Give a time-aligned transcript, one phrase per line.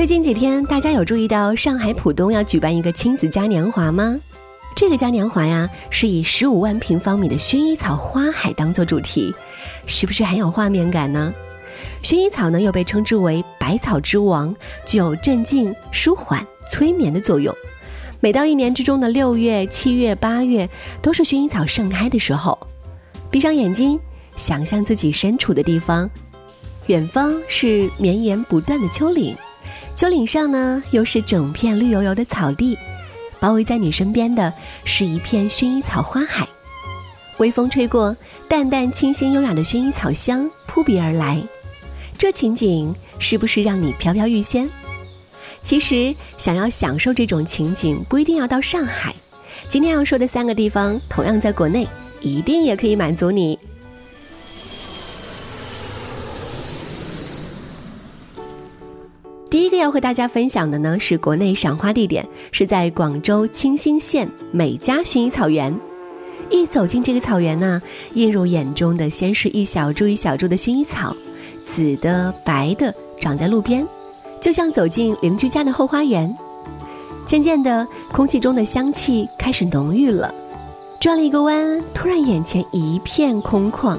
[0.00, 4.18] 最近几天，大家有注意到上海浦东要举办一个亲子嘉年华吗？
[4.74, 9.30] 这个嘉年华呀，是以十五万平方米的薰衣草花海当做主题，
[9.84, 11.30] 是不是很有画面感呢？
[12.02, 14.56] 薰衣草呢，又被称之为百草之王，
[14.86, 17.54] 具有镇静、舒缓、催眠的作用。
[18.20, 20.66] 每到一年之中的六月、七月、八月，
[21.02, 22.58] 都是薰衣草盛开的时候。
[23.30, 24.00] 闭上眼睛，
[24.34, 26.08] 想象自己身处的地方，
[26.86, 29.36] 远方是绵延不断的丘陵。
[30.00, 32.78] 丘陵上呢，又是整片绿油油的草地，
[33.38, 34.50] 包围在你身边的
[34.82, 36.48] 是一片薰衣草花海。
[37.36, 38.16] 微风吹过，
[38.48, 41.42] 淡淡清新优雅的薰衣草香扑鼻而来，
[42.16, 44.66] 这情景是不是让你飘飘欲仙？
[45.60, 49.14] 其实，想要享受这种情景，不一定要到上海。
[49.68, 51.86] 今天要说的三个地方，同样在国内，
[52.22, 53.58] 一定也可以满足你。
[59.60, 65.78] 第一个要和大家分享的呢，是国内赏花地点，是在广州清新县美嘉薰衣草园。
[66.48, 67.82] 一走进这个草原呢，
[68.14, 71.14] 映入眼中的先是一小株一小株的薰衣草，
[71.66, 73.86] 紫的、白的，长在路边，
[74.40, 76.34] 就像走进邻居家的后花园。
[77.26, 80.34] 渐渐的，空气中的香气开始浓郁了。
[81.02, 83.98] 转了一个弯，突然眼前一片空旷，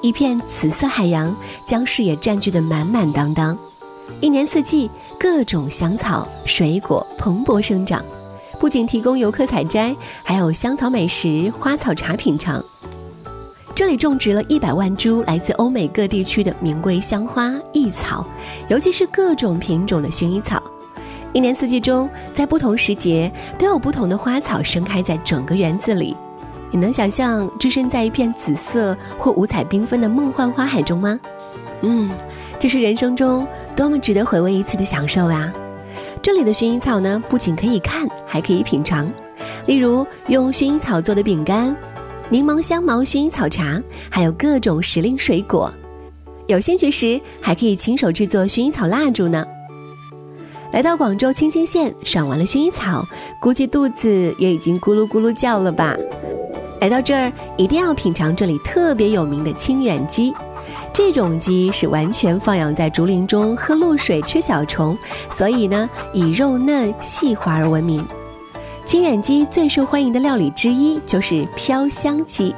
[0.00, 3.54] 一片紫色海洋将视野占据的满满当当。
[4.20, 8.02] 一年四季，各种香草、水果蓬勃生长，
[8.58, 12.62] 不仅提供游客采摘，还有香草美食、花草茶品尝。
[13.74, 18.24] 这里种植了一百万株来自欧美各地区的名贵香花异草，
[18.68, 20.62] 尤其是各种品种的薰衣草。
[21.32, 26.16] 一年四季中，在不同时节都有不同的花草盛开在整个园子里。
[26.70, 31.18] 你能想象置身在一片紫色或五彩缤纷的梦幻花海中吗？
[31.82, 32.10] 嗯。
[32.56, 35.52] 这是人生中多么值得回味一次的享受啊！
[36.22, 39.10] 这里的薰衣草呢，不仅可以看，还可以品尝。
[39.66, 41.74] 例如用薰衣草做的饼干、
[42.28, 45.72] 柠檬香茅薰衣草茶，还有各种时令水果。
[46.46, 49.44] 有兴趣时，还可以亲手制作薰衣草蜡烛呢。
[50.72, 53.06] 来到广州清新县，赏完了薰衣草，
[53.40, 55.96] 估计肚子也已经咕噜咕噜叫了吧？
[56.80, 60.34] 来到这儿，一定要品尝这里特别有名的清远鸡。
[60.94, 64.96] 这种鸡是完全放养在竹林中，喝露水、吃小虫，
[65.28, 68.06] 所以呢，以肉嫩细滑而闻名。
[68.84, 72.54] 清远鸡最受欢迎的料理之一就是飘香鸡，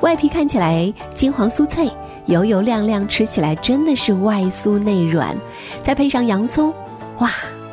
[0.00, 1.90] 外皮看起来金黄酥脆，
[2.24, 5.36] 油油亮亮，吃起来真的是外酥内软。
[5.82, 6.72] 再配上洋葱，
[7.18, 7.30] 哇，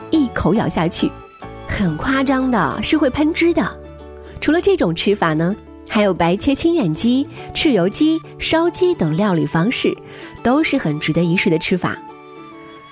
[0.10, 1.10] 一口咬下去，
[1.70, 3.66] 很夸张的，是会喷汁的。
[4.42, 5.56] 除了这种吃法呢？
[5.94, 9.94] 还有白切清远鸡、豉油鸡、烧鸡等料理方式，
[10.42, 11.98] 都是很值得一试的吃法。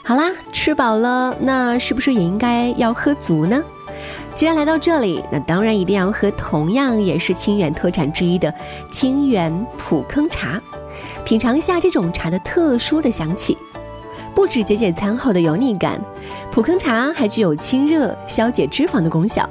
[0.03, 3.63] 好啦，吃饱了，那是不是也应该要喝足呢？
[4.33, 8.53] 既然来到这里，那当然一定要喝同样也是清远特产之一的
[8.91, 10.61] 清远普坑茶，
[11.23, 13.57] 品尝一下这种茶的特殊的香气。
[14.35, 15.97] 不止解解餐后的油腻感，
[16.51, 19.49] 普坑茶还具有清热、消解脂肪的功效。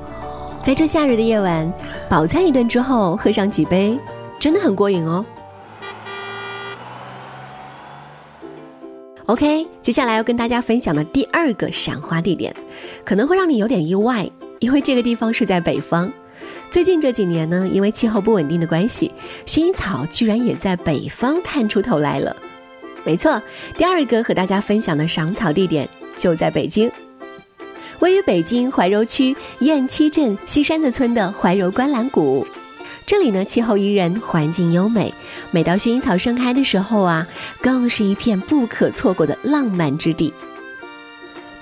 [0.62, 1.72] 在这夏日的夜晚，
[2.10, 3.98] 饱餐一顿之后，喝上几杯，
[4.38, 5.24] 真的很过瘾哦。
[9.26, 12.54] OK，接下来要跟大家分享的第二个赏花地点，
[13.04, 14.28] 可能会让你有点意外，
[14.58, 16.12] 因为这个地方是在北方。
[16.70, 19.10] 最近这几年呢，因为气候不稳定的关系，
[19.46, 22.36] 薰衣草居然也在北方探出头来了。
[23.04, 23.40] 没错，
[23.78, 26.90] 第二个和大家分享的赏草地点就在北京。
[28.00, 32.46] 位于北京怀柔区雁栖镇西山子村的怀柔观澜谷，
[33.04, 35.12] 这里呢气候宜人，环境优美。
[35.50, 37.26] 每到薰衣草盛开的时候啊，
[37.60, 40.32] 更是一片不可错过的浪漫之地。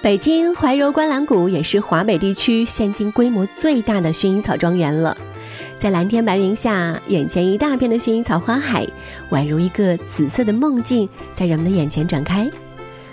[0.03, 5.17] 北京怀柔观澜谷也是华北地区现今规模最大的薰衣草庄园了。
[5.79, 8.87] 在蓝天白云下，眼前一大片的薰衣草花海，
[9.31, 12.49] 宛如一个紫色的梦境，在人们的眼前展开。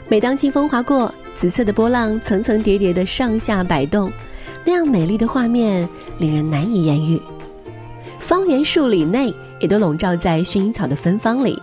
[0.10, 4.12] 每当清风划过，紫色的波浪层层叠叠的上下摆动，
[4.63, 5.88] 那样美丽的画面
[6.18, 7.21] 令人难以言喻。
[8.19, 11.62] 方圆数里内也都笼罩在薰衣草的芬芳里。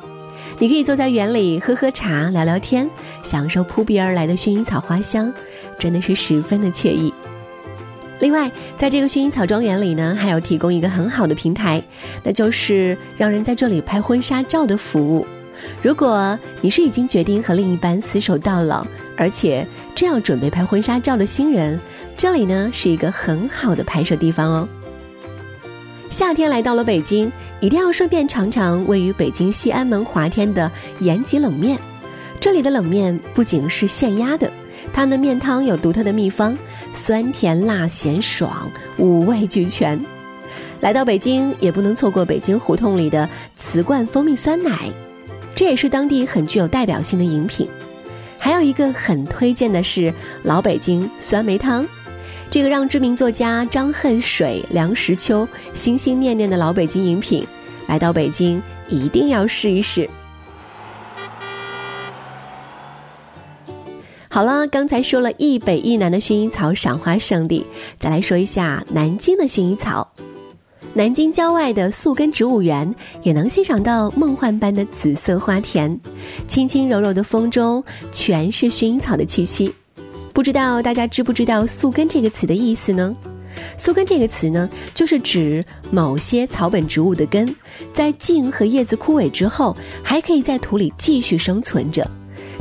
[0.59, 2.89] 你可以坐在园里喝喝茶、聊聊天，
[3.23, 5.33] 享受扑鼻而来的薰衣草花香，
[5.79, 7.15] 真的是十分的惬意。
[8.19, 11.83] 另外，在这个薰衣草庄园里呢，还有提供一个很好的平台，
[12.23, 15.27] 那就是让人在这里拍婚纱照的服务。
[15.81, 18.87] 如果你是已经决定和另一半厮守到老，
[19.21, 21.79] 而且正要准备拍婚纱照的新人，
[22.17, 24.67] 这里呢是一个很好的拍摄地方哦。
[26.09, 27.31] 夏天来到了北京，
[27.61, 31.79] 一定要顺便尝尝位于北京西安门华天的延吉冷面。
[32.41, 34.51] 这里的冷面不仅是现压的，
[34.91, 36.57] 它的面汤有独特的秘方，
[36.95, 40.03] 酸甜辣咸爽五味俱全。
[40.81, 44.91] 来到北京也不能错过北京胡同里的瓷罐蜂蜜酸奶，
[45.55, 47.69] 这也是当地很具有代表性的饮品。
[48.51, 50.13] 还有一个很推荐的是
[50.43, 51.87] 老北京酸梅汤。
[52.51, 57.47] 这个让知名作家张恨水、梁实秋心心念念的老北京饮品，
[57.87, 60.11] 来到北京一定要试一试。
[64.29, 67.65] 好了，刚才说了一北一南的薰衣草赏花胜地，
[68.01, 70.10] 再来说一下南京的薰衣草。
[70.93, 72.93] 南京郊外的宿根植物园
[73.23, 75.99] 也能欣赏到梦幻般的紫色花田，
[76.49, 79.73] 轻轻柔柔的风中全是薰衣草的气息。
[80.33, 83.15] 不知道大家知不知道“宿根”这个词的意思呢
[83.79, 87.55] ？“宿根”这个词呢，就是指某些草本植物的根，
[87.95, 92.09] 在茎和叶子枯萎之后，还可以在土里继续生存着，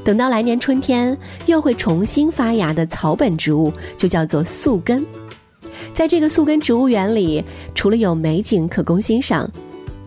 [0.03, 1.17] 等到来年春天
[1.47, 5.03] 又会重新发芽的草本植物，就叫做宿根。
[5.99, 7.43] 在这个宿根植物园里，
[7.75, 9.51] 除了有美景可供欣赏，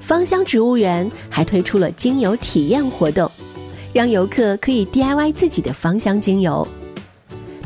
[0.01, 3.31] 芳香植物园还推出了精油体验活动，
[3.93, 6.67] 让游客可以 DIY 自己的芳香精油。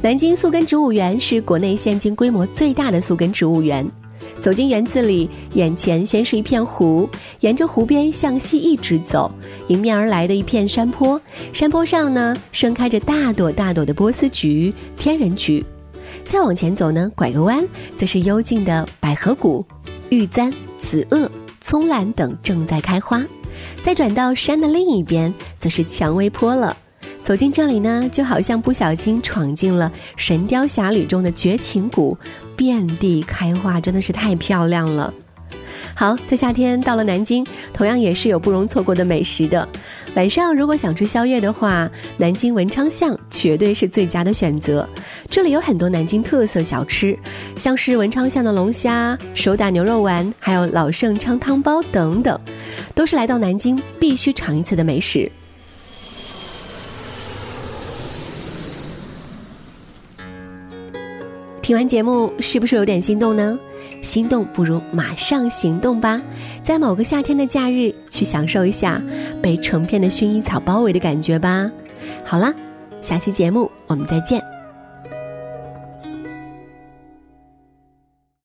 [0.03, 3.89] 南京宿根植物园是国内现今规模最大的宿根植物园。
[4.41, 7.09] 走进园子里，眼前先是一片湖，
[7.39, 9.31] 沿着湖边向西一直走，
[9.69, 11.21] 迎面而来的一片山坡，
[11.53, 15.65] 山坡上呢盛开着大朵大朵的波斯菊、天人菊。
[16.25, 17.67] 再往前走呢，拐个弯，
[17.97, 19.65] 则是幽静的百合谷、
[20.11, 21.29] 玉簪、紫萼、
[21.61, 23.25] 葱兰等正在开花。
[23.83, 26.77] 再转到山的另一边，则是蔷薇坡了。
[27.23, 32.17] 走进这里呢，就好像不小心闯进了《神雕侠侣》中的绝情谷，
[32.55, 35.13] 遍地开花，真的是太漂亮了。
[35.99, 39.67] 好，在夏天到了南京，同样也是有不容错过的美食的。
[40.15, 44.87] 晚上如果想吃宵夜的话，南京文昌巷绝对是最佳的选择。
[45.31, 47.19] 这里有很多南京特色小吃，
[47.57, 52.39] 像是文昌巷的龙虾、手打牛肉丸，还有老盛昌汤包等等，
[52.95, 55.33] 都是来到南京必须尝一次的美食。
[61.67, 63.59] 听完节目，是不是有点心动呢？
[64.01, 66.23] 心动不如马上行动吧，
[66.63, 69.03] 在某个夏天的假日，去享受一下
[69.43, 71.69] 被成片的薰衣草包围的感觉吧。
[72.25, 72.55] 好啦，
[73.03, 74.56] 下期节目我们再见。